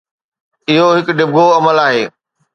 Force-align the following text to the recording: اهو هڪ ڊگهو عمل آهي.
اهو 0.69 0.87
هڪ 0.97 1.07
ڊگهو 1.19 1.45
عمل 1.59 1.77
آهي. 1.87 2.03